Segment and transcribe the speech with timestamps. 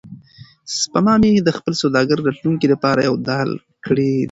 [0.79, 3.49] سپما مې د خپل سوداګریز راتلونکي لپاره یوه ډال
[3.85, 4.11] کړه.